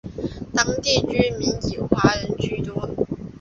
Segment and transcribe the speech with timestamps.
[0.55, 2.89] 当地居民以华人居多。